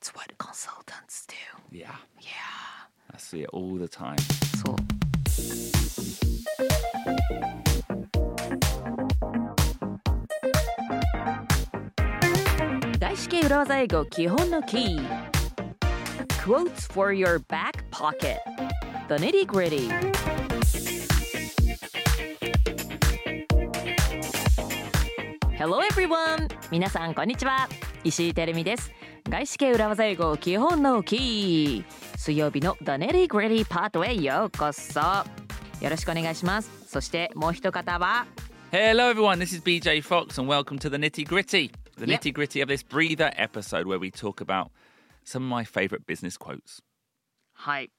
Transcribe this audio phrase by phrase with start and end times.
[0.00, 1.34] That's what consultants do.
[1.76, 2.28] Yeah, Yeah.
[3.12, 4.16] I see it all the time.
[4.64, 5.88] そう。
[13.00, 15.08] 外資系裏技英語基本のキー
[16.44, 18.38] Quotes for your back pocket
[19.08, 19.88] The nitty gritty
[25.56, 26.48] Hello everyone!
[26.70, 27.68] 皆さんこんにちは
[28.04, 28.92] 石井てるみです
[29.30, 31.84] 外資系裏技英語基本のキー
[32.16, 38.26] 水曜日の The nitty gritty パートへようこそよろしくお願いしますそしてもう一方は
[38.70, 39.38] Hello, everyone.
[39.38, 41.70] This is BJ Fox, and welcome to the nitty gritty.
[41.96, 42.20] The Yep.
[42.20, 44.68] nitty gritty of this breather episode where we talk about
[45.24, 46.82] some of my favorite business quotes.
[47.54, 47.90] はい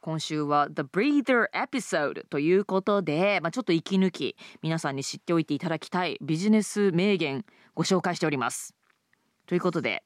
[0.00, 8.74] 今週は The Breather Episode ということで、まあ、ちょっと息抜き皆さんに知っておいていただきたいビジネス名言ご紹介しております
[9.46, 10.02] ということで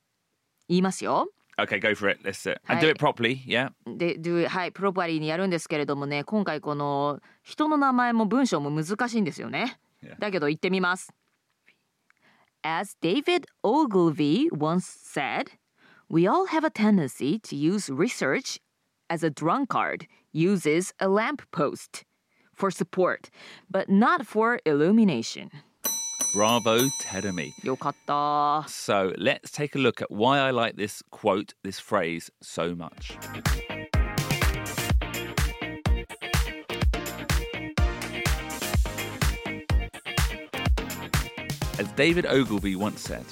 [0.68, 1.30] 言いますよ
[1.62, 2.20] Okay, go for it.
[2.24, 2.82] Let's uh, and Hi.
[2.82, 3.42] do it properly.
[3.46, 3.72] Yeah.
[3.86, 10.18] で do はいプロパリーにやるんですけれどもね今回この人の名前も文章も難しいんですよね Yeah.
[10.18, 11.12] だけど言ってみます
[12.64, 15.52] As David Ogilvy once said
[16.10, 18.60] We all have a tendency to use research
[19.10, 22.06] as a drunkard uses a lamppost
[22.54, 23.30] for support
[23.70, 25.50] but not for illumination
[26.35, 27.55] Bravo, Tedemi.
[28.69, 33.17] So let's take a look at why I like this quote, this phrase, so much.
[41.79, 43.25] As David Ogilvy once said,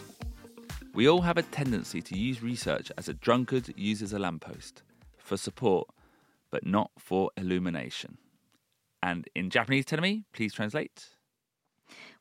[0.94, 4.84] we all have a tendency to use research as a drunkard uses a lamppost
[5.18, 5.88] for support,
[6.52, 8.18] but not for illumination.
[9.02, 11.08] And in Japanese, tell me, please translate.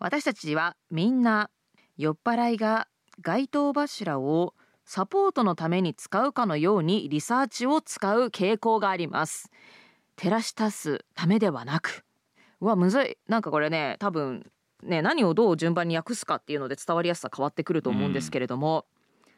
[0.02, 1.52] 私たちはみんな
[1.96, 2.88] 酔っ払いが
[3.22, 9.52] 街灯柱をサポートのために使うかのようにリサーチを使う傾向があります。
[10.16, 12.04] 照らし足すためではなく。
[12.62, 13.18] うわ、むずい。
[13.28, 14.52] なんかこれね、多分
[14.82, 18.88] ね、何をどう順番に訳すかっていうので伝わりやすさ変わってくると思うんですけれども。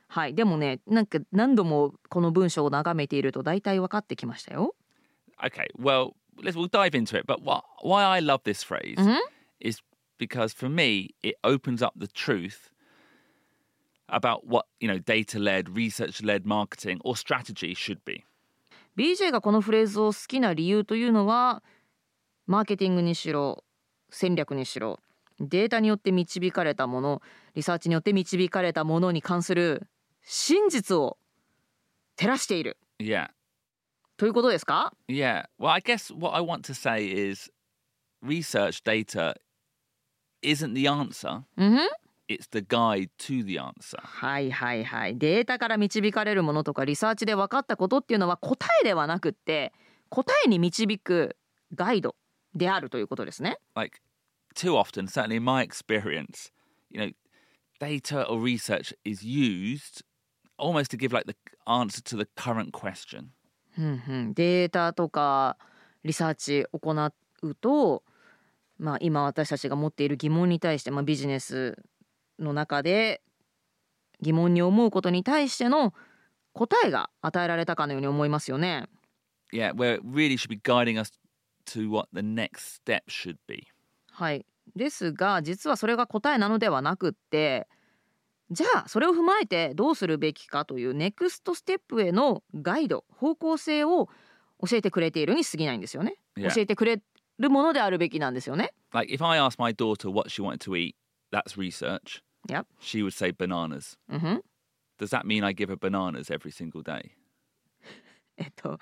[0.08, 0.34] はい。
[0.34, 4.76] でもね、なんか何度もこの文章を眺めていると大体分かってきましたよ。
[5.44, 7.26] Okay, well, let's we'll dive into it.
[7.28, 8.96] But what, why I love this phrase
[9.60, 9.82] is
[10.24, 12.72] because for me, it opens up the truth
[14.08, 18.24] about what you know, data-led, research-led marketing or strategy should be.
[18.98, 21.64] BJ がこのフレーズを好きな理由というのは
[22.46, 23.64] マーケティングにしろ
[24.12, 25.00] 戦略にしろ
[25.40, 27.22] データによって導かれたもの
[27.56, 29.88] リサーチによって導かれたものに関する
[30.22, 31.18] 真実を
[32.18, 33.30] 照らしている Yeah,
[34.18, 35.46] ということですか yeah.
[35.60, 37.52] Well, I guess what I want to say is
[38.24, 39.34] research data
[40.44, 41.42] isn't the answer.
[41.58, 41.90] うんふん
[42.30, 44.00] It's the guide to the answer.
[44.02, 49.74] はいはいはいデータから導かれるものとかリサーチで分かったことっていうのは答えではなくって
[50.10, 51.36] 答えに導く
[51.76, 52.16] ガイド
[52.56, 54.00] であるということですね like
[54.54, 56.52] too often, certainly in my experience,
[56.90, 57.12] you know,
[57.80, 60.04] data or research is used
[60.58, 61.36] almost to give like the
[61.68, 63.32] answer to the current question.
[63.76, 65.58] データとか
[66.04, 66.92] リサーチ行
[67.42, 68.04] うと、
[68.84, 71.82] まあ、今私たちが持っている疑問に対して、まあ、ビジネス
[72.38, 73.22] の中で
[74.20, 75.94] 疑問に思うことに対しての
[76.52, 78.90] 答えが与えられたかのように思いますよね。
[79.54, 81.14] Yeah, where it really should be guiding us
[81.68, 83.68] to what the next step should be.
[84.12, 84.46] はい、
[84.76, 87.70] ですが実はそれが答えなのではなくって
[88.52, 94.10] じゃあそれを踏まえてどうするべきかというネクストステップへのガイド方向性を
[94.60, 96.16] 教えてくれているに過ぎないんですよね。
[96.36, 97.02] 教えてくれ
[97.40, 98.74] るものであるべきなんですよね。
[98.94, 100.96] Like if I asked my daughter what she wanted to eat,
[101.32, 102.22] that's research.
[102.48, 102.66] Yep.
[102.82, 103.98] She would say bananas.
[104.10, 104.44] うんふん
[105.00, 107.12] Does that mean I give her bananas every single day?
[108.38, 108.80] えっと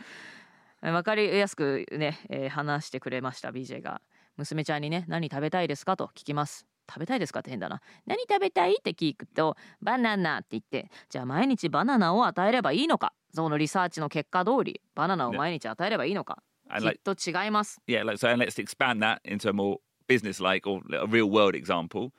[0.82, 3.50] 分かりやすくね、えー話してくれました。
[3.52, 4.02] BJ が。
[4.38, 5.96] 娘ちゃんにね何食べたいですか？
[5.98, 7.40] と聞きます食べたいですか？
[7.40, 8.76] って変だな何食べたい？
[8.80, 13.14] って聞くとバナナって言ってじゃあ毎日バナナを与えればいいのか？
[13.34, 16.42] そのリサーチの結果通りバナナを毎日与えればいいのか、
[16.80, 19.78] きっと違います yeah, like so and let's expand that into a more
[20.08, 22.12] business like or a real world example.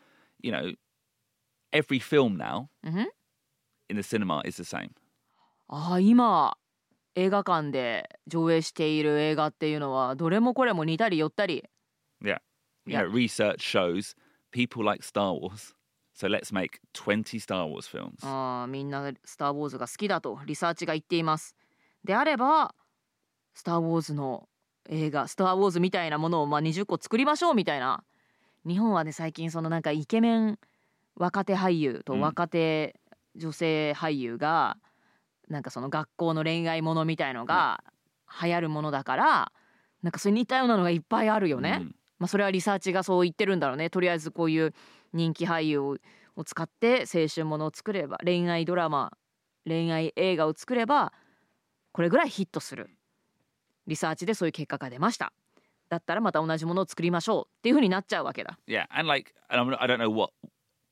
[0.42, 0.74] You know,
[1.72, 3.06] every film now Mhm.
[3.88, 4.90] in the cinema is the same.
[5.68, 6.56] ああ今
[7.14, 11.64] 映画館で上映している映画っていうのはどれもこれも似たり寄ったり
[12.22, 12.40] Yeah.
[12.86, 13.06] You Yeah.
[13.06, 14.16] know, research shows
[14.50, 15.74] people like Star Wars.
[16.14, 18.18] So let's make 20 Star Wars films.
[18.22, 21.54] あーみんな「スター・ウォーズ」が好きだとリサーチが言っています。
[22.04, 22.74] であれば
[23.54, 24.48] 「スター・ウォーズ」の
[24.88, 28.04] 映画「スター・ウォーズ」みたいなものをまあ20個作りましょうみたいな
[28.66, 30.58] 日本はね最近そのなんかイケメン
[31.14, 32.98] 若手俳優とうん若手
[33.36, 34.76] 女性俳優が
[35.48, 37.82] なんかその学校の恋愛ものみたいのが
[38.42, 39.52] 流行るものだから
[40.02, 41.78] なんかそれ似たようなのがいっぱいあるよね。
[41.80, 41.92] Mm.
[42.18, 43.90] まあそれはリサーチがそう言ってるんだろうね。
[43.90, 44.74] とりあえずこういう
[45.12, 45.96] 人気俳優を
[46.36, 49.12] を使って青春ものを作れば恋愛ドラマ
[49.66, 51.12] 恋愛映画を作れば
[51.92, 52.90] これぐらいヒットする
[53.86, 55.32] リサーチでそういう結果が出ました
[55.88, 60.32] だったらまた同じものを作りましょうっていうふうになっちゃうわけだ Yeah, and like, and I don't know what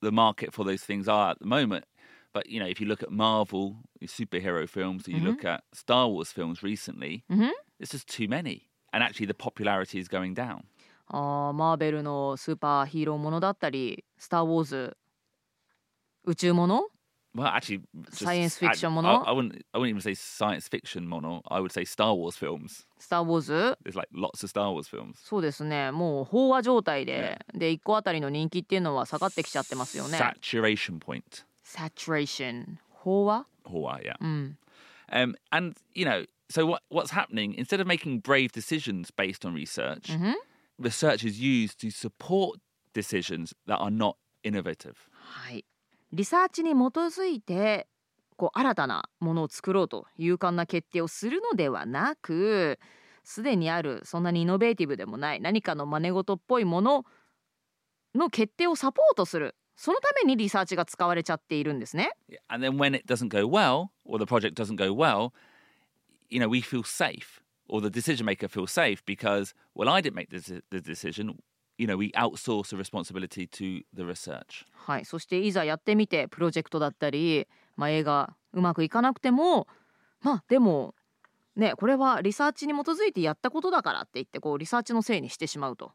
[0.02, 1.84] the market for those things are at the moment,
[2.32, 6.06] but you know, if you look at Marvel superhero films, or you look at Star
[6.08, 7.50] Wars films recently, Mhm.
[7.78, 10.64] it's just too many, and actually the popularity is going down.
[11.12, 14.96] あーマーベルのスーパーヒーローものだったり「スター・ウォーズ」
[16.24, 16.88] 宇宙もの
[17.35, 19.09] Well, actually, just- Science fiction I, mono?
[19.25, 19.61] I, wouldn't.
[19.73, 21.41] I wouldn't even say science fiction mono.
[21.49, 22.85] I would say Star Wars films.
[22.97, 25.15] スター・ウォーズ There's like lots of Star Wars films.
[25.17, 31.43] そうですねもう飽和状態で、で1個あたりの人気っていうのは下がってきちゃってますよね Saturation point.
[31.65, 34.15] saturation 飽和 Oh, wow, yeah.
[34.21, 34.57] うん、
[35.11, 37.53] Um, and you know, so what what's happening?
[37.57, 40.35] Instead of making brave decisions based on research, Mhm.
[40.79, 42.59] research is used to support
[42.93, 44.95] decisions that are not innovative.
[45.19, 45.65] はい
[46.12, 47.86] リサーチに基づいて
[48.36, 52.78] こう新たなものを作ろうと勇敢な決定をするのではなく
[53.22, 57.04] すでにあるそんなにイノベーティブでもない何かの真似事っぽいもの
[58.14, 62.10] の決定をサポートするそのためにリサーチが使われちゃっているんですね。
[62.48, 65.32] And then when it doesn't go well, or the project doesn't go well,
[66.28, 70.16] you know, we feel safe, or the decision maker feels safe because, well, I didn't
[70.16, 71.38] make the, the decision.
[71.80, 74.66] You know, we outsource the responsibility to the research.
[74.74, 79.66] はい、そしていざやってみてプロジェクトだったり、まあ、映画うまくいかなくても
[80.20, 80.94] まあでも
[81.56, 85.92] ねこれはリサーチに基づいてやったことだからって言ってこうリサーチのせいにしてしまうと。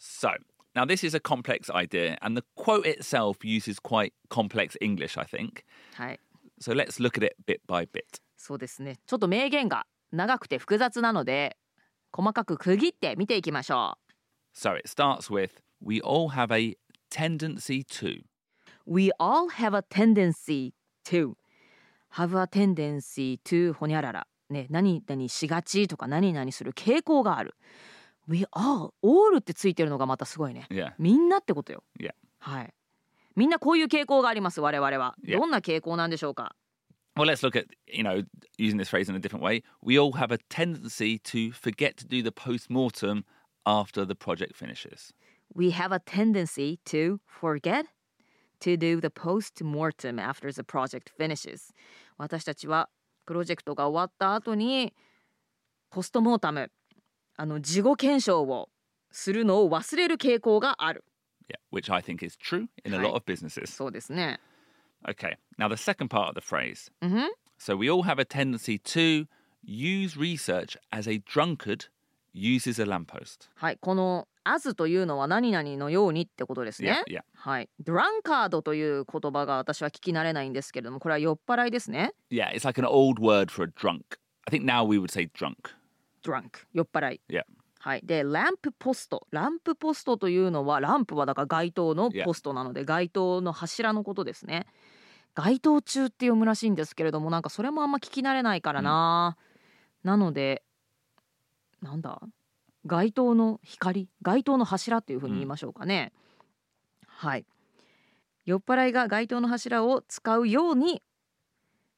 [0.00, 0.30] So,
[0.74, 5.26] now this is a complex idea, and the quote itself uses quite complex English, I
[5.26, 5.64] think.
[5.96, 6.20] はい
[6.62, 8.22] So let's look at it bit by bit.
[8.38, 11.58] そうですねちょっと名言が長くて複雑なので
[12.12, 13.96] 細かく区切って見ていきましょ
[14.54, 15.50] So it starts with
[15.84, 16.76] We all have a
[17.10, 18.20] tendency to.
[18.20, 18.24] う
[18.86, 20.72] We all have a tendency
[21.06, 21.34] to
[22.14, 27.54] have a tendency to ほにゃららね何々しがちとか何々する傾向がある
[28.28, 30.92] We all all ってついてるのがまたすごいね Yeah.
[30.98, 32.12] みんなってことよ Yeah.
[32.38, 32.74] はい
[33.34, 35.38] みんなこういう傾向があります我々は Yeah.
[35.38, 36.54] どんな傾向なんでしょうか
[37.15, 38.21] Well, let's look at, you know,
[38.59, 39.63] using this phrase in a different way.
[39.81, 43.23] We all have a tendency to forget to do the post mortem
[43.65, 45.13] after the project finishes.
[45.53, 47.87] We have a tendency to forget
[48.59, 51.71] to do the post-mortem after the project finishes
[52.17, 52.89] 私たちは
[53.25, 54.93] プロジェクトが終わった後に
[55.91, 56.71] ポストモータム
[57.35, 58.69] あの事後検証を
[59.11, 61.03] するのを忘れる傾向がある
[61.49, 63.03] Yeah, which I think is true in a Right.
[63.07, 63.67] lot of businesses.
[63.67, 64.39] そうですね
[65.07, 66.91] Okay, now the second part of the phrase.
[67.01, 67.29] うんふん
[67.59, 69.27] So we all have a tendency to
[69.65, 71.89] use research as a drunkard
[72.33, 73.49] uses a lamppost.
[73.55, 77.21] はいこの as というのは何々のようにってことですね Yeah, yeah.
[77.35, 84.17] はいドランカードという言葉が私は聞き慣れないんですけれどもこれは酔っ払いですね Yeah, it's like an old word for a drunk.
[84.47, 85.71] I think now we would say drunk.
[86.23, 87.41] drunk 酔っ払い Yeah.
[87.84, 89.26] はい、でランプポスト。
[89.32, 94.66] ランプポストというのはランプはだから街灯の.ポストなので街灯の柱のことですね。
[95.34, 99.36] 街灯中って読むらしいんですけれどもなんかそれもあんま聞き慣れないからな、
[100.04, 100.62] なので
[101.80, 102.22] なんだ？
[102.86, 104.08] 街灯の光？
[104.22, 106.12] 街灯の柱っていうふうに言いましょうかね、
[107.08, 107.44] はい。
[108.44, 111.02] 酔っ払いが街灯の柱を使うように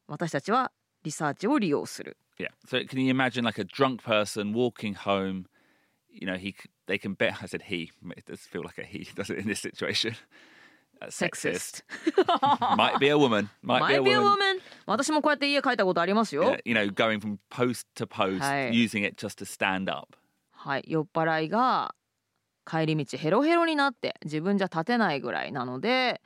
[0.06, 0.72] 私たちは
[1.02, 2.16] リサーチを利用する。
[2.38, 2.48] Yeah.
[2.66, 5.44] So can you imagine like a drunk person walking home?
[6.14, 6.54] You know, he
[6.86, 7.42] they can bet.
[7.42, 7.90] I said he.
[8.16, 10.14] It does feel like a he, does it in this situation?
[11.02, 11.82] Uh, sexist.
[12.76, 13.50] Might be a woman.
[13.62, 14.60] Might, Might be a woman.
[14.86, 18.70] 私もこうやって家帰ったことありますよ Yeah, you know, going from post to post, Hi.
[18.70, 20.16] using it just to stand up.
[20.52, 21.94] はい、酔っ払いが
[22.64, 26.22] 帰り道ヘロヘロになって自分じゃ立てないぐらいなので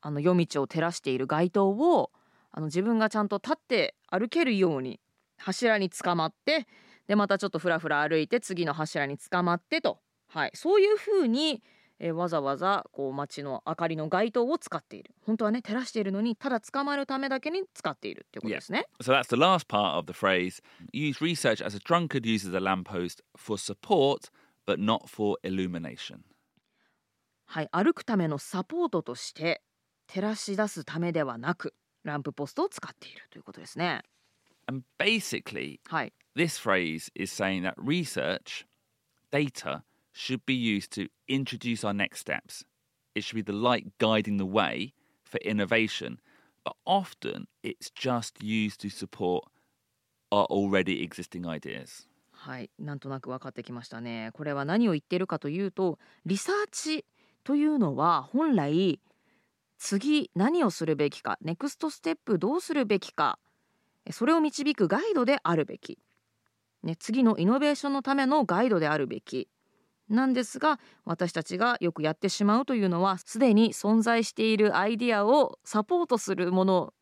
[0.00, 2.10] あの夜道を照らしている街灯を
[2.52, 5.00] あの自分がちゃんと立って歩けるように
[5.38, 6.66] 柱につかまって
[7.12, 11.62] でまたちょっとふらふら歩いて次の柱につかまってと、はい、そういうふうに、
[11.98, 18.86] えーわざわざこう街の明かりの街灯を使っている本当はね照らしているのにただ捕まるためだけに使っているっていうことですね。
[19.02, 20.62] So that's the last part of the phrase.
[20.94, 24.30] Use research as a drunkard uses a lamppost for support,
[24.66, 26.20] but not for illumination.
[27.44, 29.60] はい、歩くためのサポートとして
[30.06, 34.00] 照らし出すためではなくランプポストを使っているということですね。
[34.66, 38.66] And basically, はい、this phrase is saying that research
[39.30, 42.64] data should be used to introduce our next steps.
[43.14, 46.18] It should be the light guiding the way for innovation,
[46.64, 49.44] but often it's just used to support
[50.30, 52.06] our already existing ideas.
[52.32, 54.30] はい、なんとなく分かってきましたね。
[54.32, 57.04] これは何を言ってるかというと、リサーチ
[57.44, 59.00] というのは本来
[59.78, 63.38] 次何をするべきか、ネクストステップどうするべきか、
[64.10, 65.98] それを導くガイドであるべき、
[66.82, 69.48] ね、次のイノベーションのためのガイドであるべき
[70.08, 76.94] なんですが私たちがよくやってしまうというのはすでに存在しているアイディアをサポートするもの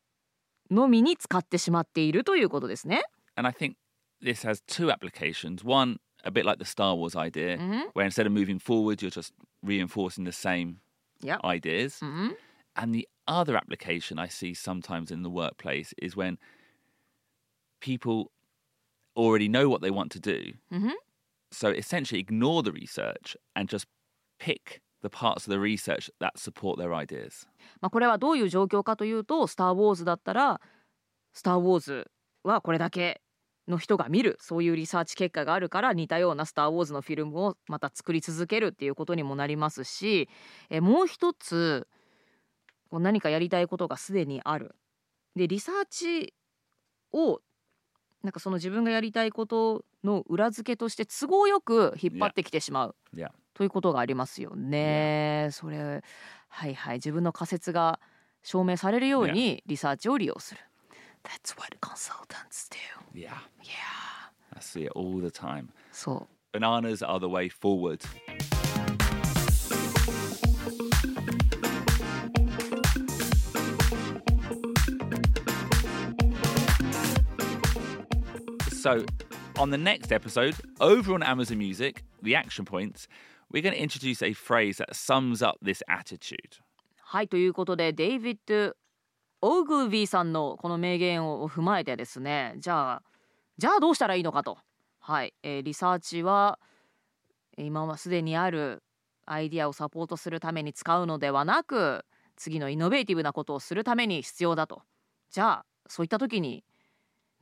[0.69, 3.03] のみに使ってしまっているということですね。
[3.35, 3.75] And I think
[4.21, 5.65] this has two applications.
[5.65, 7.57] One, a bit like the Star Wars idea,
[7.93, 9.33] where instead of moving forward, you're just
[9.63, 10.75] reinforcing the same
[11.23, 11.39] Yep.
[11.43, 12.03] ideas.
[12.05, 12.37] うん、
[12.75, 16.37] And the other application I see sometimes in the workplace is when
[17.79, 18.31] people
[19.15, 20.53] already know what they want to do.
[20.71, 20.93] Mhm.
[21.51, 23.87] So essentially ignore the research and just
[24.39, 27.47] pick the parts of the research that support their ideas.
[27.81, 30.61] まあ、これはどういう状況かというと「スター・ウォーズ」だったら
[31.33, 32.11] 「スター・ウォーズ」
[32.43, 33.21] はこれだけ
[33.67, 40.29] の人が見るそういうリサーチ結果があるから似たような「スター・ウォーズ」のフィルムをまた作り続けるっていうことにもなりますし
[40.69, 41.87] えもう一つ
[42.91, 44.75] 何かやりたいことがすでにある。
[45.35, 46.33] でリサーチ
[47.13, 47.41] を
[48.23, 52.95] なんかその自分がやりたいことの裏付けとして都合よく引っ張ってきてしまう。
[53.15, 53.29] Yeah.
[53.53, 55.49] ということがありますよね。
[55.51, 56.03] それ
[56.47, 57.99] はいはい自分の仮説が
[58.43, 60.61] 証明されるようにリサーチを利用する。
[61.23, 62.77] That's what consultants do.
[63.13, 63.29] Yeah.
[63.61, 64.11] Yeah.
[64.53, 65.69] I see it all the time.
[65.91, 68.01] そ Bananas are the way forward.
[78.81, 79.05] So,
[79.59, 83.07] on the next episode, over on Amazon Music, the action points,
[83.51, 86.57] we're going to introduce a phrase that sums up this attitude.
[87.03, 88.75] はいということでデイビッド・
[89.43, 93.03] オーグルビーさんのこの名言を踏まえてですねじゃあ
[93.59, 94.57] じゃあどうしたらいいのかと。
[94.99, 96.57] はい、えーリサーチは
[97.59, 98.81] 今はすでにある
[99.27, 102.03] アイディアをサポートするために使うのではなく
[102.35, 104.81] 次のイノベーティブなことをするために必要だと。
[105.29, 106.63] じゃあそういった時に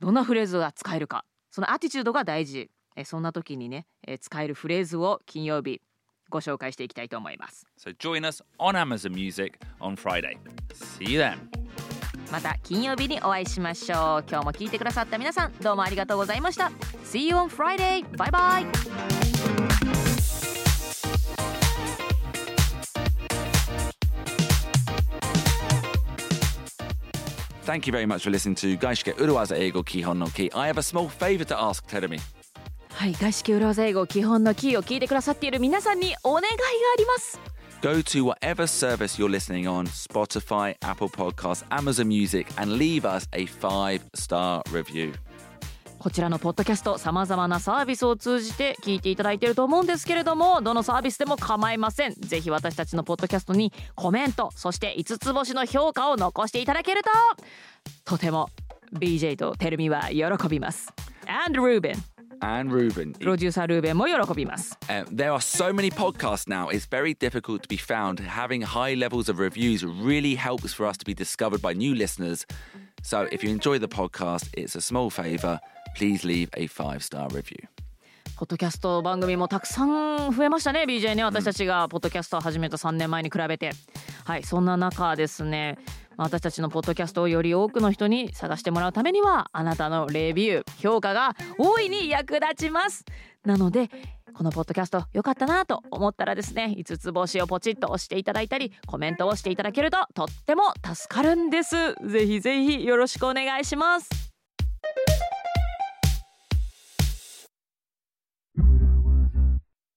[0.00, 5.80] どんなフレーズが使えるかそのアティチュードが大事えーそんな時にね、えー使えるフレーズを金曜日
[6.28, 10.36] ご紹介していきたいと思います So, join us on Amazon Music on Friday.
[10.74, 11.38] See you then.
[12.30, 16.70] また金曜日にお会いしましょう今日も聞いてくださった皆さんどうもありがとうございました
[17.04, 18.04] See you on Friday!
[18.16, 18.26] バ
[18.60, 19.19] イ
[27.65, 30.51] Thank you very much for listening to Gaishike Uruwaza Eigo Kihon no Ki.
[30.53, 32.19] I have a small favor to ask Terumi.
[32.91, 37.39] はい外資系裏技英語基本のキーを聞いてくださっている皆さんにお願いがあります
[37.81, 43.27] Go to whatever service you're listening on Spotify, Apple Podcasts, Amazon Music, and leave us
[43.33, 45.13] a five star review.
[46.00, 57.10] こちらのポッドキャストさまざまなサービスを通じて聞いていただいていると思うんですけれどもどのサービスでも構いませんぜひ私たちのポッドキャストにコメントそして5つ星の評価を残していただけると
[58.06, 58.48] とても
[58.94, 60.90] BJ とテルミは喜びます
[61.26, 61.98] And Ruben
[62.40, 67.76] And Ruben, プロデューサールーベンも喜びます uh, there are so many podcasts now, it's very difficult to be
[67.76, 68.18] found.
[68.20, 72.46] Having high levels of reviews really helps for us to be discovered by new listeners.
[73.02, 75.60] So if you enjoy the podcast, it's a small favor.
[75.96, 77.68] Please leave a five star review.
[78.36, 80.84] ポッドキャスト番組もたくさん増えましたね。
[80.88, 83.72] BJ ね私たちがポッドキャストを始めた3年前に比べて。
[84.24, 85.78] はいそんな中ですね。
[86.16, 93.04] 私たちのポッドキャストをより多くの人に探してもらうためにはあなたのレビュー評価が大いに役立ちます。
[93.44, 93.90] なので
[94.34, 100.62] このポッドキャスト良かったなと思ったらですね5つ星をポチッと押していただいたりコメントをしていただけるととっても
[100.94, 101.94] 助かるんです。
[102.06, 104.19] ぜひぜひよろしくお願いします